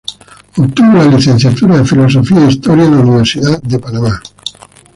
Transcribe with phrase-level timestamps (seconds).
[0.57, 4.19] Obtuvo la licenciatura de filosofía e historia en la Universidad de Panamá.